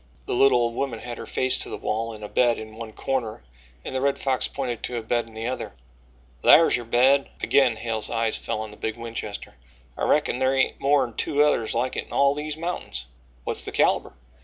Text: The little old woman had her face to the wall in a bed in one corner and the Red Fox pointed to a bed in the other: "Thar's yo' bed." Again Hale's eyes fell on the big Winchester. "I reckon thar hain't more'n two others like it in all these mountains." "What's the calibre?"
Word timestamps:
The 0.25 0.33
little 0.33 0.59
old 0.61 0.73
woman 0.73 0.97
had 1.01 1.19
her 1.19 1.27
face 1.27 1.59
to 1.59 1.69
the 1.69 1.77
wall 1.77 2.11
in 2.11 2.23
a 2.23 2.27
bed 2.27 2.57
in 2.57 2.75
one 2.75 2.91
corner 2.91 3.43
and 3.85 3.93
the 3.93 4.01
Red 4.01 4.17
Fox 4.17 4.47
pointed 4.47 4.81
to 4.81 4.97
a 4.97 5.03
bed 5.03 5.27
in 5.27 5.35
the 5.35 5.45
other: 5.45 5.73
"Thar's 6.41 6.75
yo' 6.75 6.85
bed." 6.85 7.29
Again 7.43 7.75
Hale's 7.75 8.09
eyes 8.09 8.35
fell 8.35 8.61
on 8.61 8.71
the 8.71 8.77
big 8.77 8.97
Winchester. 8.97 9.53
"I 9.95 10.05
reckon 10.05 10.39
thar 10.39 10.55
hain't 10.55 10.79
more'n 10.79 11.13
two 11.13 11.43
others 11.43 11.75
like 11.75 11.95
it 11.95 12.07
in 12.07 12.13
all 12.13 12.33
these 12.33 12.57
mountains." 12.57 13.05
"What's 13.43 13.63
the 13.63 13.71
calibre?" 13.71 14.13